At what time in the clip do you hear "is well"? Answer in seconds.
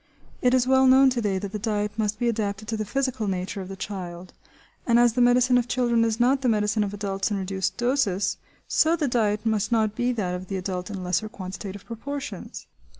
0.55-0.87